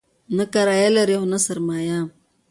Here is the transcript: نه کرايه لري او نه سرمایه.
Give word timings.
نه 0.37 0.45
کرايه 0.53 0.89
لري 0.95 1.13
او 1.19 1.23
نه 1.31 1.39
سرمایه. 1.45 1.99